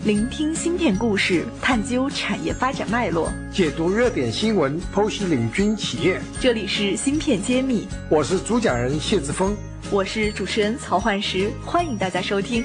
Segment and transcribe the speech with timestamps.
[0.00, 6.20] 聆听芯片故事，探究产业发展脉络，解读热点新闻，剖析领军企业。
[6.40, 9.56] 这里是芯片揭秘，我是主讲人谢志峰，
[9.92, 12.64] 我是主持人曹焕石，欢迎大家收听。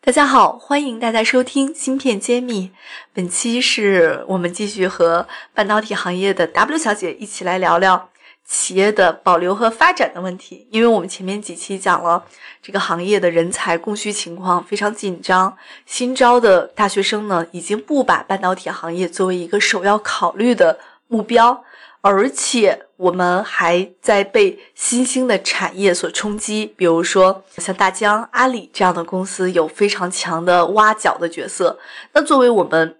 [0.00, 2.72] 大家好，欢迎大家收听芯片揭秘。
[3.12, 8.08] 本期是我们继续和半导体行业的 W 小姐一起来聊聊。
[8.48, 12.24] 企业的保留和发展的问题，因为我们前面几期讲了
[12.62, 20.78] 这个行业的人才供需情况非常紧张，新招的大学生呢已经不把半导体行业作为一个首要考虑的
[21.08, 21.64] 目标，
[22.00, 31.78] 而且我们还在被新兴的产业所冲击，比如说像大疆、阿里这样的公司有非常强的挖角的角色，
[32.12, 32.96] 那作为我们。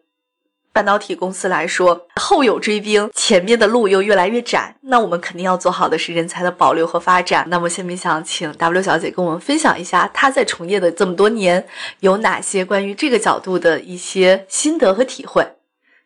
[0.77, 7.47] 半导体公司来说，后有追兵，前面的路又越来越窄，那我们肯定要做好的是人才的保留和发展。
[7.49, 11.67] 那么，下面想请 W 小姐跟我们分享一下，她在从业的这么多年，
[12.01, 15.47] 有哪些关于这个角度的一些心得和体会？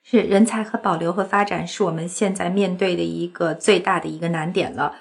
[0.04, 4.94] 是人才和保留和发展，是我们现在面对的一个最大的一个难点了。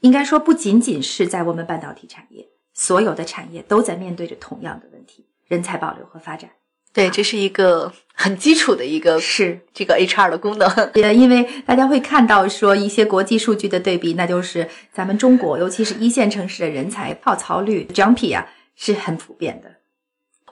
[0.00, 6.50] 应该说，不仅仅是在我们半导体产业，所有的产业都在面对着同样的问题：人才保留和发展。
[6.96, 10.66] 对，这是一个很基础的一个是这个 HR 的功能。
[10.96, 19.70] 也因为大家会看到说一些国际数据的对比，那就是咱们中国，尤其是一线城市的人才跳槽率 jumpy 啊，是很普遍的。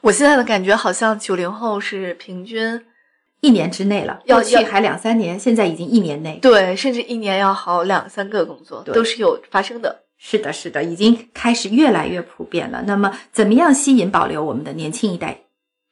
[0.02, 2.78] 我现在的感觉好像九零后是平均
[3.40, 10.02] 一年之内了，要去还两三年，现在已经一年内，对，甚至一年要好两三个工作都是有发生的。
[10.18, 12.84] 是的，是的，已经开始越来越普遍了。
[12.86, 15.43] 那么，怎么样吸引保留我们的年轻一代？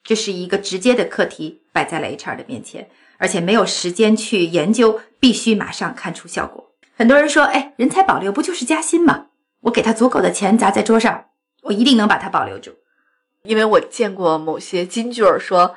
[0.05, 6.73] 这是一个直接的课题摆在了 HR 的面前，而且没有时间去研究，必须马上看出效果。
[6.97, 9.27] 很多人说：“哎，人才保留不就是加薪吗？
[9.63, 11.27] 我给他足够的钱砸在桌上，
[11.63, 12.73] 我一定能把他保留住。”
[13.45, 15.75] 因为我见过某些金句儿说：“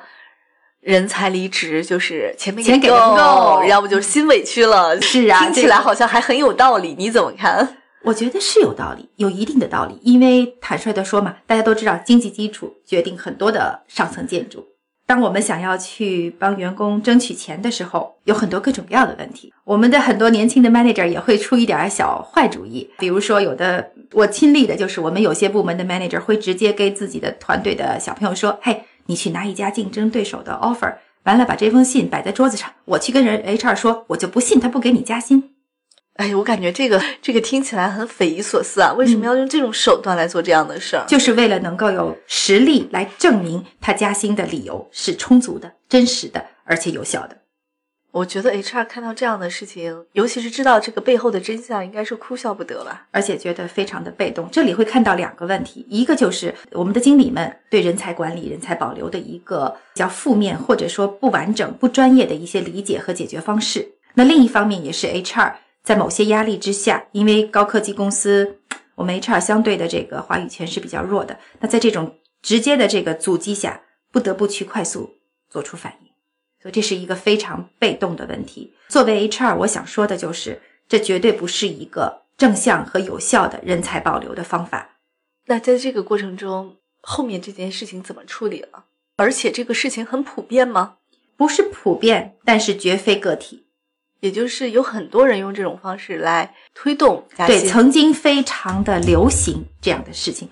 [0.80, 7.78] 人才离职就是钱没钱给不够，要不就是心委屈了。”是啊，听起来好像还很有道理，你怎么看？
[8.06, 9.98] 我觉得是有道理，有一定的道理。
[10.02, 14.64] 因为坦率的说嘛，大家都知道，经济基础决定很多的上层建筑。
[15.08, 19.52] 当我们想要去帮员工争取钱的时候，有很多各种各样的问题。
[19.64, 30.94] 我们的很多年轻的 manager 也会出一点小坏主意，比如说，有的我亲历的就是，我们有些部门的 manager 会直接给自己的团队的小朋友说：“嘿，你去拿一家竞争对手的 offer，
[31.24, 35.50] 完了把这封信摆在桌子上，我去跟人 HR 说，我就不信他不给你加薪。”
[36.16, 38.92] 哎，我感觉这个这个听起来很匪夷所思啊！
[38.94, 41.04] 为什么要用这种手段来做这样的事儿？
[41.06, 47.36] 就是为了能够有实力来证明他加薪的理由是充足的、真实的，而且有效的。
[48.12, 53.06] 我觉得 HR 看到这样的事情，尤其是知道这个背后的真相，应该是哭笑不得吧？
[53.10, 54.48] 而且觉得非常的被动。
[54.50, 63.86] 这里会看到两个问题，一个就是我们的经理们对人才管理、人才保留的一个比较负面或者说不完整、不专业的一些理解和解决方式。
[64.14, 65.52] 那另一方面也是 HR。
[65.86, 68.58] 在某些压力之下，因为高科技公司，
[68.96, 71.38] 我们 HR 相对的这个话语权是比较弱的。
[71.60, 75.10] 那在这种直接的这个阻击下，不得不去快速
[75.48, 76.08] 做出反应，
[76.60, 78.74] 所以这是一个非常被动的问题。
[78.88, 84.96] 作为 HR，我想说的就是，这绝对不是一个正向和有效的人才保留的方法。
[85.46, 88.86] 那在这个过程中，后面这件事情怎么处理了？
[89.18, 90.96] 而且这个事情很普遍吗？
[91.36, 93.65] 不是普遍，但是绝非个体。
[94.20, 100.48] 也就是有很多人用这种方式来推动对，曾经非常的流行这样的事情。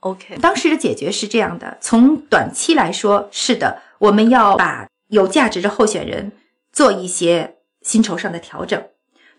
[0.00, 6.32] OK，当时的解决是这样的：从短期来说，是的，我们要把有价值的候选人
[6.72, 8.82] 做一些薪酬上的调整。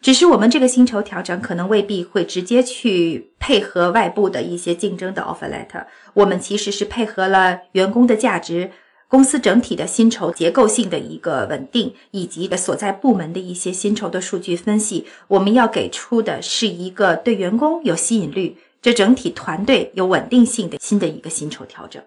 [0.02, 8.72] 只是我们这个薪酬调整可能未必会直接去配合外部的一些竞争的 offer letter，我们其实是配合了员工的价值。
[9.14, 22.02] 公司整体的薪酬结构性的一个稳定，以及所在部门的一些薪酬的数据分析，我们要给出的是一个对员工有吸引力、这整体团队有稳定性的新的一个薪酬调整。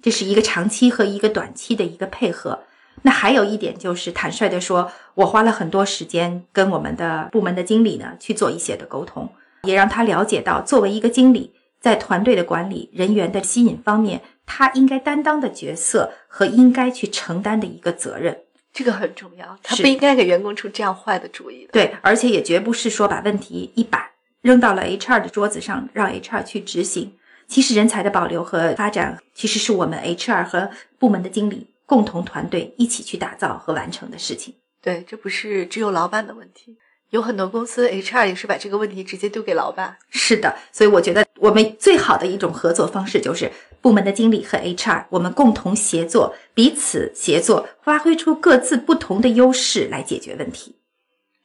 [0.00, 2.60] 这是一个长期和一个短期的一个配合。
[3.02, 9.28] 那还有一点就是，坦率的说，我花了很多时间跟我们的部门的经理呢去做一些的沟通，
[9.64, 11.50] 也让他了解到，作为一个经理，
[11.80, 14.20] 在团队的管理人员的吸引方面。
[14.46, 18.42] 他应该担当的角色和应该去承担的一个责任，
[18.72, 19.58] 这个很重要。
[19.62, 21.68] 他不应该给员工出这样坏的主意。
[21.72, 24.10] 对，而且也绝不是说把问题一把
[24.40, 27.14] 扔到了 HR 的桌子上，让 HR 去执行。
[27.48, 34.54] 其实人才的保留和发展，其实是我们 HR 和部门的经理共同团队一起去打造和完成的事情。
[34.80, 36.76] 对，这不是只有老板的问题。
[37.12, 39.94] 有很多公司 HR 也是把这个问题直接丢给老板。
[40.08, 50.76] 是的，所以我觉得我们最好的一种合作方式就是部门的经理和 HR，我们共同协作，彼此协作，发挥出各自不同的优势来解决问题。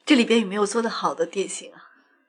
[0.06, 1.84] 这里边有没有做得好的典型啊？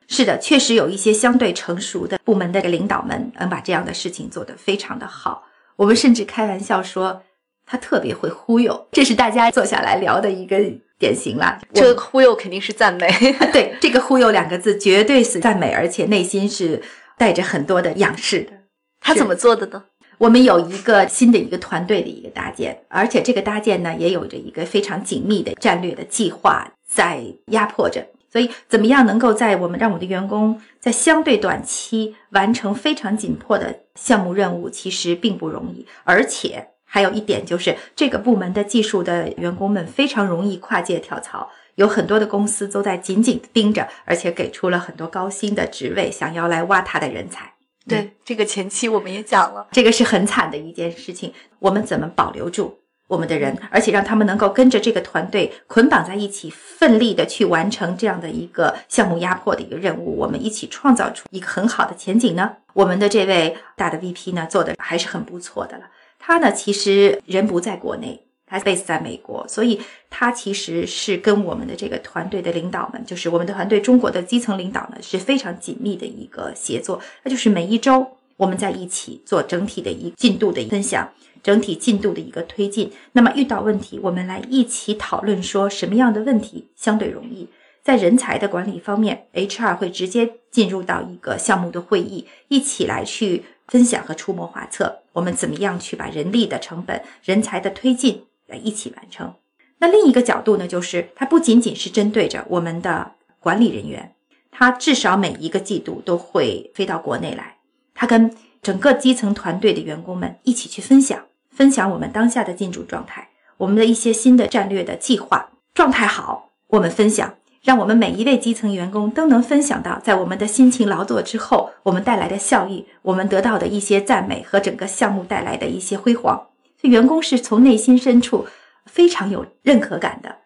[0.09, 5.47] 是的，确实有一些相对成熟的部门的领导们，能把这样的事情做得非常的好。
[5.77, 7.23] 我们甚至开玩笑说，
[7.71, 10.57] 他特别会忽悠，这是大家坐下来聊的一个
[10.97, 11.61] 典型啦。
[11.71, 13.07] 这个忽悠肯定是赞美，
[13.53, 16.81] 对这个“忽悠”两个字绝对是赞美，而且内心是
[17.15, 18.53] 带着很多的仰视的。
[18.99, 19.83] 他怎么做的呢？
[20.17, 28.03] 我们有一个新的一个团队的一个搭建，而且这个搭建呢，也有着一个非常紧密的战略的计划在压迫着。
[28.31, 35.85] 所以，怎么样能够在我们让我的员工在相对短期完成非常紧迫的项目任务，其实并不容易。
[36.03, 47.53] 而且还有一点就是，这个部门的技术的员工们非常容易跨界跳槽，有很多的公司都在紧紧盯着，而且给出了很多高薪的职位，想要来挖他的人才。
[47.87, 51.31] 对，这个前期我们也讲了，这个是很惨的一件事情。
[51.59, 52.75] 我们怎么保留住？
[53.07, 60.15] 我们的人，而且让他们能够跟着这个团队捆绑在一起，奋力的去完成这样的一个项目压迫的一个任务。
[60.15, 62.57] 我们一起创造出一个很好的前景呢。
[62.73, 65.85] 我们的这位大的 VP 呢，做的还是很不错的了。
[66.19, 77.01] 他呢，其实人不在国内，他 base 在美国，所以他其实是跟我们的这个团队的领导们，就是我们的团队中国的基层领导呢，是非常紧密的一个协作。
[77.23, 78.05] 那就是每一周
[78.37, 81.09] 我们在一起做整体的一进度的分享。
[81.41, 87.47] 整体进度的一个推进，那么遇到问题，我们来一起讨论，说什么样的问题相对容易。
[87.83, 99.33] 在人才的管理方面，HR 会直接进入到一个项目的会议，一起来去分享和出谋划策，我们怎么样去把人力的成本、人才的推进来一起完成。
[99.79, 104.13] 那另一个角度呢，就是它不仅仅是针对着我们的管理人员，
[104.51, 107.57] 他至少每一个季度都会飞到国内来，
[107.93, 111.23] 他跟整个基层团队的员工们一起去分享。
[111.49, 126.35] 分享我们当下的进驻状态，我们的一些新的战略的计划状态好，我们分享，让我们每一位基层员工都能分享到，在我们的辛勤劳作之后，我们带来的效益，我们得到的一些赞美和整个项目带来的一些辉煌，
[126.79, 128.47] 所以员工是从内心深处
[128.85, 130.37] 非常有认可感的。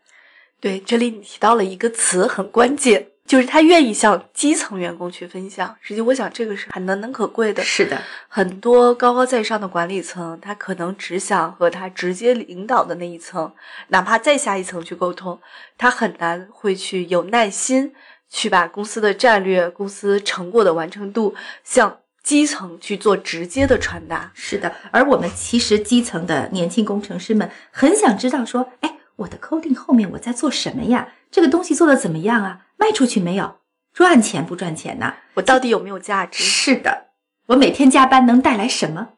[0.60, 3.08] 对，这里你提到了一个词，很关键。
[3.26, 7.64] 就是他愿意向基层员工去分享，实际我想这个是很难能可贵的。
[7.64, 13.52] 是的，很多高高在上的管理层，他可能只想和他直接领导的那一层，
[13.88, 15.40] 哪怕再下一层去沟通，
[15.78, 17.94] 他很难会去有耐心
[18.30, 21.34] 去把公司的战略、公司成果的完成度
[21.64, 24.32] 向基层去做直接的传达。
[24.34, 31.14] 是的，而我们其实基层的年轻工程师们很想知道说，哎，我的 coding 后面我在做什么呀？
[31.32, 32.68] 这个东西做的怎么样啊？
[32.78, 33.58] 卖出去没有？
[33.94, 35.14] 赚钱不赚钱呢？
[35.36, 36.44] 我到底有没有价值？
[36.44, 37.10] 是的，
[37.48, 39.10] 我每天加班能带来什么？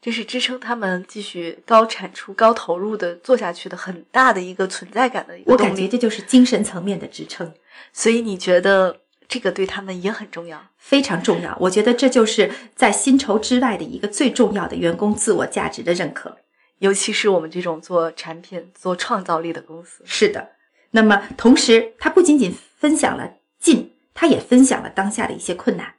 [0.00, 7.54] 这是支撑他们继续高产出、高投入的做下去的很大的一个存在感的一个我感觉这就是精神层面的支撑。
[7.92, 10.60] 所以你觉得这个对他们也很重要？
[10.76, 11.56] 非常重要。
[11.58, 16.36] 我觉得这就是在薪酬之外的一个最重要的员工自我价值的认可，
[16.78, 20.02] 尤其是我们这种做产品、做创造力的公司。
[20.04, 20.50] 是的。
[20.90, 23.34] 那么同时，他不仅仅分享了。
[23.58, 25.94] 进，他也分享了当下的一些困难，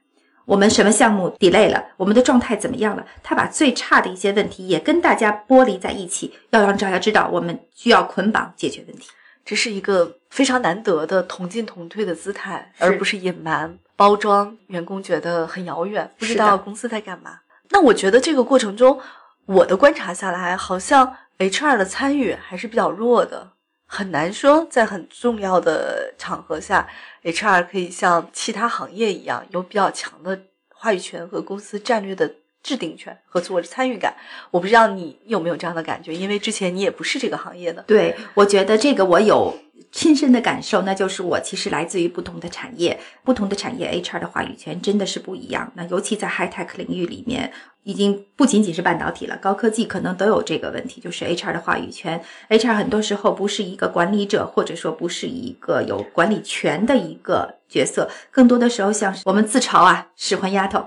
[0.46, 3.04] 我们什么项目 delay 了，我们的状态怎么样了？
[3.24, 9.10] 他把最差的一些问题也跟大家剥离在一起，要让大家知道我们需要捆绑解决问题。
[9.44, 14.56] 这是一个非常难得的同进同退的姿态，而不是隐瞒包装。
[14.68, 17.40] 员工觉得很遥远，不知道公司在干嘛。
[17.72, 19.02] 那我觉得这个过程中，
[19.46, 23.52] 我的观察下来，好像 HR 的参与还是比较弱的。
[23.88, 26.88] 很难说，在很重要的场合下
[27.24, 30.40] ，HR 可以像其他行业一样，有比较强的
[30.74, 32.30] 话语权和公司战略的
[32.64, 34.16] 制定权和做参与感。
[34.50, 37.84] 我不知道你有没有这样的感觉，因为之前你也不是这个行业的。
[37.84, 39.56] 对，我觉得这个我有
[39.96, 45.72] 亲身的感受，那就是我其实来自于不同的产业，不同的产业 HR 的话语权真的是不一样。
[45.76, 47.52] 那尤其在 High Tech 领域里面。
[47.86, 52.20] 已经不仅仅是半导体了，高科技可能都有这个问题，就是 HR 的话语权。
[52.50, 60.84] HR 很多时候不是一个管理者，或者说不是一个有管理权的一个角色，更多的时候像我们自嘲啊，使唤丫头，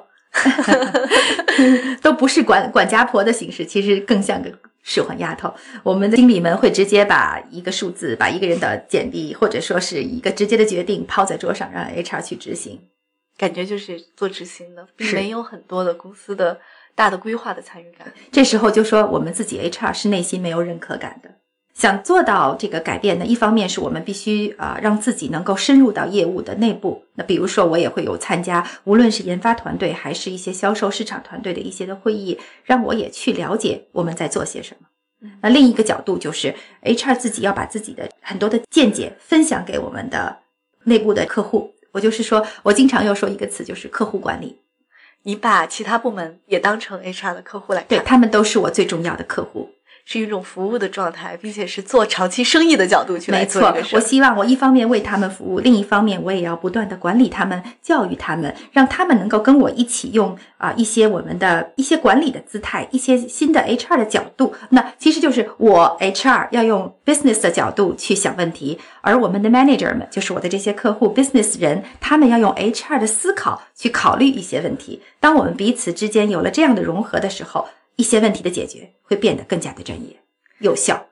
[2.02, 4.50] 都不是管管家婆的形式，其实更像个
[4.88, 5.52] 使唤丫头。
[5.82, 12.80] 我们的经理们会直接把一个数字，把一个人的简历，或者说是一个直接的决定抛在桌上，让 HR 去执行，
[13.36, 16.58] 感觉就是做执行的，并没有很多的公司的。
[16.94, 21.30] 大的规划的参与感，这时候就说我们自己 HR 是内心没有认可感的。
[21.78, 27.04] 想做到这个改变呢，一方面是我们必须啊、让自己能够深入到业务的内部。
[27.14, 34.88] 那比如说，我也会有参加，无论是研发团队还是一些销售市场团队的一些的会议，让我也去了解我们在做些什么。
[35.40, 40.38] 那另一个角度就是 HR 自己要把自己的很多的见解分享给我们的
[40.82, 41.74] 内部的客户。
[41.92, 44.58] 我就是说，我经常要说一个词，就是客户管理。
[45.22, 49.70] 你把其他部门也当成 HR 的客户来看，对他们都是我最重要的客户。
[50.10, 53.76] 是一种服务的状态，并且是做长期生意的角度去来没错。
[53.92, 64.54] 我希望我一方面为他们服务，另一方面我也要不断的管理他们、教育他们，让他们能够跟我一起用啊、一些我们的一些管理的姿态，一些新的 HR 的角度。
[64.70, 75.02] 那其实就是我 HR 要用 business 的角度去想问题，而我们的 manager 们，就是我的这些客户 business 人，他们要用 HR 的思考去考虑一些问题。
[75.20, 77.68] 当我们彼此之间有了这样的融合的时候，
[77.98, 80.16] 一些问题的解决会变得更加的专业、
[80.60, 81.08] 有效。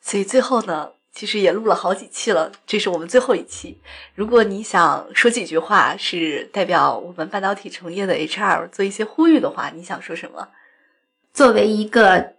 [0.00, 3.80] 所以最后呢，其实也录了好几期了，这是我们最后一期。
[4.14, 10.48] 如果你想说几句话，是代表我们半导体从业的 HR 做一些呼吁的话，你想说什么？
[11.34, 12.34] 作为一个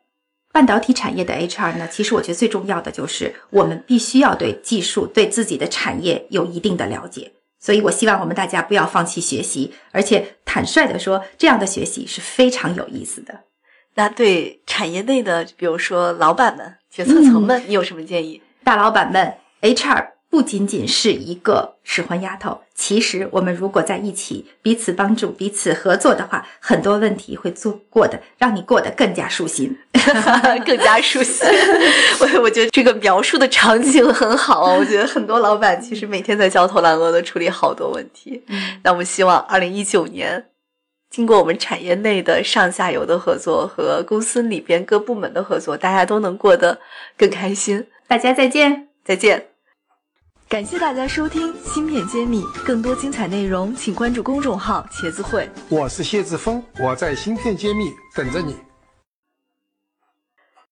[0.53, 7.33] 半导体产业的 HR 呢，其实我觉得最重要的就是我们必须要对技术、对自己的产业有一定的了解。
[7.59, 13.43] 所以我希望我们大家不要放弃学习，而且坦率的说，这样的学习是非常有意思的。
[13.95, 18.41] 那对产业内的，比如说老板们、决策层们，你有什么建议？
[18.63, 29.77] 大老板们，HR 不仅仅是一个使唤丫头，其实我们如果在一起彼此帮助、彼此合作的话，很多问题会做过的，让你过得更加舒心。
[30.65, 31.47] 更加舒心。
[32.19, 38.43] 我我觉得这个描述的场景很好啊，我觉得很多老板其实每天在焦头烂额的处理好多问题。
[38.83, 40.45] 那我们希望二零一九年，
[41.13, 46.79] 经过我们产业内的上下游的合作和公司里边各部门的合作，大家都能过得
[47.15, 47.85] 更开心。
[48.07, 48.87] 大家再见。
[49.05, 49.45] 再见。
[50.49, 55.47] 感谢大家收听《芯片揭秘》，更多精彩内容请关注公众号“茄子会”。
[55.69, 58.55] 我是谢志峰，我在芯片揭秘等着你。